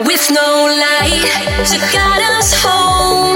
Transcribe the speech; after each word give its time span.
with 0.00 0.30
no 0.30 0.66
light 0.66 1.24
to 1.66 1.78
guide 1.92 2.22
us 2.38 2.54
home. 2.54 3.34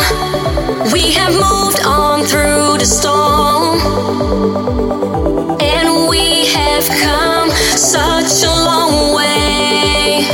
We 0.93 1.11
have 1.13 1.33
moved 1.33 1.81
on 1.85 2.25
through 2.25 2.79
the 2.79 2.87
storm, 2.87 3.81
and 5.61 6.09
we 6.09 6.47
have 6.47 6.87
come 6.87 7.51
such 7.77 8.45
a 8.45 8.55
long 8.55 9.15
way 9.17 10.25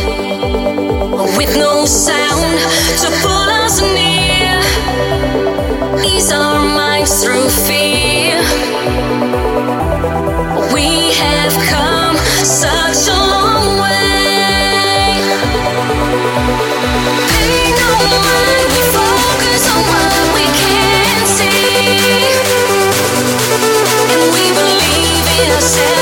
with 1.38 1.56
no 1.56 1.86
sound 1.86 2.58
to 3.00 3.08
pull 3.22 3.48
us 3.64 3.80
near. 3.80 4.60
Ease 6.04 6.30
our 6.30 6.60
minds 6.62 7.24
through 7.24 7.48
fear. 7.48 8.36
Believe 25.76 25.97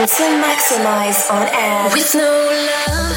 To 0.00 0.06
Maxximize 0.06 1.30
on 1.30 1.46
air. 1.48 1.90
With 1.92 2.14
no 2.14 2.32
love 2.88 3.09